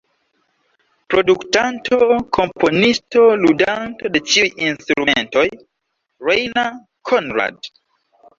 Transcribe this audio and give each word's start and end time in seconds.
Produktanto, 1.13 2.07
komponisto, 2.37 3.25
ludanto 3.43 4.11
de 4.17 4.23
ĉiuj 4.31 4.49
instrumentoj: 4.71 5.45
Rainer 6.31 6.75
Conrad. 7.13 7.71